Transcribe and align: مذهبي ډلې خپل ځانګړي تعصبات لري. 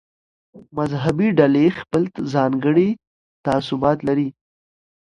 مذهبي 0.77 1.29
ډلې 1.39 1.65
خپل 1.79 2.03
ځانګړي 2.33 2.89
تعصبات 3.45 3.97
لري. 4.07 4.29